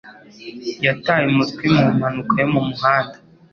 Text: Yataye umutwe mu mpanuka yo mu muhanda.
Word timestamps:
Yataye 0.85 1.25
umutwe 1.31 1.65
mu 1.75 1.83
mpanuka 1.97 2.33
yo 2.41 2.47
mu 2.53 2.61
muhanda. 2.67 3.17